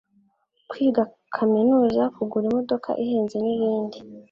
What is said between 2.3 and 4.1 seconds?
imodoka ihenze n'ibindi